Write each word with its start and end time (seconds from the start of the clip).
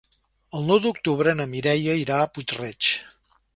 El 0.59 0.63
nou 0.69 0.79
d'octubre 0.85 1.35
na 1.41 1.47
Mireia 1.53 1.99
irà 2.05 2.19
a 2.23 2.33
Puig-reig. 2.39 2.93